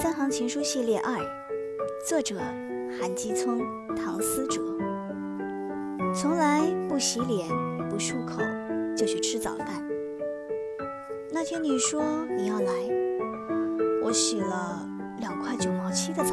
[0.00, 1.18] 三行情书系列二，
[2.06, 2.36] 作者
[3.00, 3.58] 韩基聪、
[3.96, 4.62] 唐思哲。
[6.14, 7.48] 从来不洗脸，
[7.90, 8.40] 不漱口，
[8.96, 9.84] 就去吃早饭。
[11.32, 12.00] 那天你说
[12.36, 12.72] 你要来，
[14.04, 14.88] 我洗了
[15.18, 16.32] 两块九毛七的澡。